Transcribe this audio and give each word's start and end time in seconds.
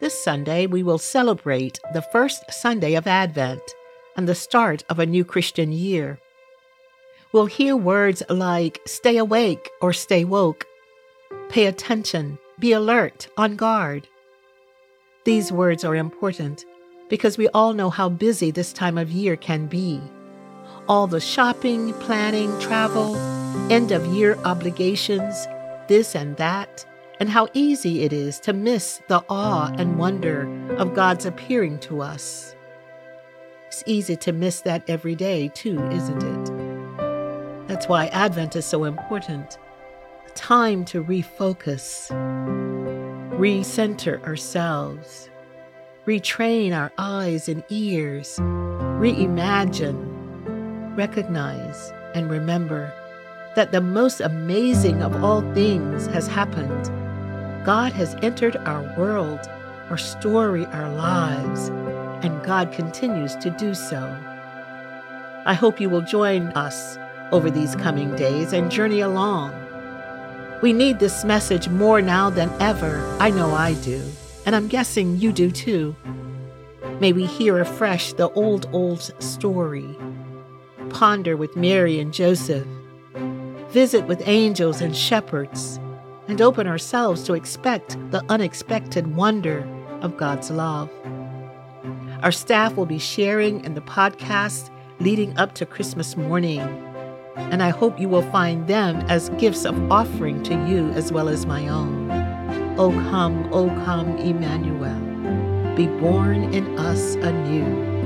This 0.00 0.24
Sunday, 0.24 0.66
we 0.66 0.82
will 0.82 0.96
celebrate 0.96 1.78
the 1.92 2.00
first 2.00 2.50
Sunday 2.50 2.94
of 2.94 3.06
Advent 3.06 3.60
and 4.16 4.26
the 4.26 4.34
start 4.34 4.82
of 4.88 4.98
a 4.98 5.04
new 5.04 5.26
Christian 5.26 5.72
year. 5.72 6.18
We'll 7.32 7.44
hear 7.44 7.76
words 7.76 8.22
like 8.30 8.80
stay 8.86 9.18
awake 9.18 9.68
or 9.82 9.92
stay 9.92 10.24
woke, 10.24 10.64
pay 11.50 11.66
attention, 11.66 12.38
be 12.58 12.72
alert, 12.72 13.28
on 13.36 13.56
guard. 13.56 14.08
These 15.26 15.52
words 15.52 15.84
are 15.84 15.94
important 15.94 16.64
because 17.10 17.36
we 17.36 17.48
all 17.48 17.74
know 17.74 17.90
how 17.90 18.08
busy 18.08 18.50
this 18.50 18.72
time 18.72 18.96
of 18.96 19.12
year 19.12 19.36
can 19.36 19.66
be. 19.66 20.00
All 20.88 21.08
the 21.08 21.20
shopping, 21.20 21.92
planning, 21.94 22.58
travel, 22.58 23.16
end 23.70 23.92
of 23.92 24.06
year 24.06 24.38
obligations, 24.46 25.46
this 25.88 26.16
and 26.16 26.38
that 26.38 26.86
and 27.20 27.28
how 27.28 27.48
easy 27.52 28.02
it 28.02 28.14
is 28.14 28.40
to 28.40 28.54
miss 28.54 29.02
the 29.08 29.22
awe 29.28 29.70
and 29.76 29.98
wonder 29.98 30.48
of 30.76 30.94
God's 30.94 31.26
appearing 31.26 31.78
to 31.80 32.00
us. 32.00 32.56
It's 33.66 33.84
easy 33.86 34.16
to 34.16 34.32
miss 34.32 34.62
that 34.62 34.88
every 34.88 35.14
day, 35.14 35.48
too, 35.48 35.78
isn't 35.90 36.22
it? 36.22 37.68
That's 37.68 37.86
why 37.86 38.06
Advent 38.06 38.56
is 38.56 38.64
so 38.64 38.84
important. 38.84 39.58
A 40.26 40.30
time 40.30 40.84
to 40.86 41.04
refocus, 41.04 42.10
recenter 43.38 44.24
ourselves, 44.24 45.28
retrain 46.06 46.74
our 46.74 46.90
eyes 46.96 47.48
and 47.50 47.62
ears, 47.68 48.38
reimagine, 48.38 50.06
recognize, 50.96 51.92
and 52.14 52.30
remember 52.30 52.92
that 53.56 53.72
the 53.72 53.80
most 53.80 54.20
amazing 54.20 55.02
of 55.02 55.22
all 55.22 55.42
things 55.52 56.06
has 56.06 56.26
happened 56.26 56.90
God 57.64 57.92
has 57.92 58.16
entered 58.22 58.56
our 58.56 58.82
world, 58.96 59.40
our 59.90 59.98
story, 59.98 60.64
our 60.66 60.90
lives, 60.94 61.68
and 62.24 62.42
God 62.42 62.72
continues 62.72 63.36
to 63.36 63.50
do 63.50 63.74
so. 63.74 64.02
I 65.44 65.52
hope 65.52 65.78
you 65.78 65.90
will 65.90 66.00
join 66.00 66.48
us 66.48 66.98
over 67.32 67.50
these 67.50 67.76
coming 67.76 68.16
days 68.16 68.54
and 68.54 68.70
journey 68.70 69.00
along. 69.00 69.52
We 70.62 70.72
need 70.72 71.00
this 71.00 71.22
message 71.22 71.68
more 71.68 72.00
now 72.00 72.30
than 72.30 72.50
ever. 72.62 73.06
I 73.20 73.28
know 73.28 73.52
I 73.52 73.74
do, 73.74 74.02
and 74.46 74.56
I'm 74.56 74.68
guessing 74.68 75.18
you 75.18 75.30
do 75.30 75.50
too. 75.50 75.94
May 76.98 77.12
we 77.12 77.26
hear 77.26 77.60
afresh 77.60 78.14
the 78.14 78.30
old, 78.30 78.70
old 78.72 79.02
story, 79.22 79.98
ponder 80.88 81.36
with 81.36 81.56
Mary 81.56 82.00
and 82.00 82.12
Joseph, 82.12 82.66
visit 83.68 84.06
with 84.06 84.26
angels 84.26 84.80
and 84.80 84.96
shepherds 84.96 85.78
and 86.30 86.40
open 86.40 86.68
ourselves 86.68 87.24
to 87.24 87.34
expect 87.34 87.98
the 88.12 88.24
unexpected 88.28 89.16
wonder 89.16 89.68
of 90.00 90.16
God's 90.16 90.48
love. 90.48 90.88
Our 92.22 92.30
staff 92.30 92.76
will 92.76 92.86
be 92.86 93.00
sharing 93.00 93.64
in 93.64 93.74
the 93.74 93.80
podcast 93.80 94.70
leading 95.00 95.36
up 95.36 95.56
to 95.56 95.66
Christmas 95.66 96.16
morning, 96.16 96.60
and 97.36 97.64
I 97.64 97.70
hope 97.70 97.98
you 97.98 98.08
will 98.08 98.30
find 98.30 98.68
them 98.68 98.98
as 99.08 99.28
gifts 99.30 99.64
of 99.64 99.90
offering 99.90 100.40
to 100.44 100.54
you 100.68 100.90
as 100.90 101.10
well 101.10 101.28
as 101.28 101.46
my 101.46 101.66
own. 101.66 102.08
O 102.78 102.92
come, 103.10 103.52
O 103.52 103.66
come, 103.84 104.16
Emmanuel, 104.18 105.74
be 105.74 105.88
born 106.00 106.54
in 106.54 106.78
us 106.78 107.16
anew. 107.16 107.99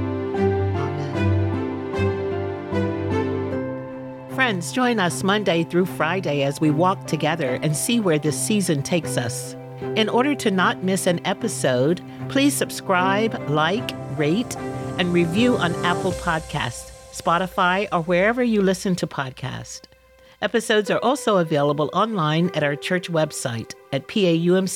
Friends, 4.45 4.73
join 4.73 5.01
us 5.01 5.23
Monday 5.23 5.65
through 5.65 5.87
Friday 5.87 6.43
as 6.43 6.61
we 6.61 6.71
walk 6.71 7.07
together 7.07 7.59
and 7.63 7.75
see 7.75 7.99
where 7.99 8.19
this 8.19 8.39
season 8.39 8.83
takes 8.83 9.17
us. 9.17 9.57
In 9.97 10.07
order 10.07 10.35
to 10.35 10.51
not 10.51 10.85
miss 10.85 11.07
an 11.07 11.27
episode, 11.27 12.03
please 12.29 12.53
subscribe, 12.53 13.49
like, 13.49 13.91
rate, 14.19 14.55
and 14.99 15.15
review 15.15 15.57
on 15.57 15.75
Apple 15.77 16.13
Podcast, 16.13 16.93
Spotify, 17.11 17.89
or 17.91 18.03
wherever 18.03 18.45
you 18.45 18.61
listen 18.61 18.95
to 18.97 19.07
podcasts. 19.07 19.85
Episodes 20.43 20.91
are 20.91 21.01
also 21.03 21.39
available 21.39 21.89
online 21.95 22.51
at 22.51 22.63
our 22.63 22.77
church 22.77 23.11
website 23.11 23.73
at 23.95 24.07
paumcnyc.org. 24.09 24.75